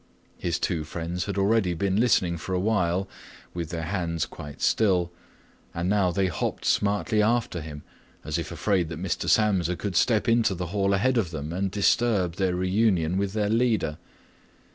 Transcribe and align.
His 0.39 0.57
two 0.57 0.83
friends 0.83 1.25
had 1.25 1.37
already 1.37 1.75
been 1.75 1.97
listening 1.99 2.37
for 2.37 2.55
a 2.55 2.59
while 2.59 3.07
with 3.53 3.69
their 3.69 3.83
hands 3.83 4.25
quite 4.25 4.59
still, 4.59 5.11
and 5.75 5.87
now 5.87 6.09
they 6.09 6.25
hopped 6.25 6.65
smartly 6.65 7.21
after 7.21 7.61
him, 7.61 7.83
as 8.23 8.39
if 8.39 8.51
afraid 8.51 8.89
that 8.89 8.99
Mr. 8.99 9.29
Samsa 9.29 9.75
could 9.75 9.95
step 9.95 10.27
into 10.27 10.55
the 10.55 10.65
hall 10.73 10.95
ahead 10.95 11.19
of 11.19 11.29
them 11.29 11.53
and 11.53 11.69
disturb 11.69 12.37
their 12.37 12.55
reunion 12.55 13.19
with 13.19 13.33
their 13.33 13.49
leader. 13.51 13.99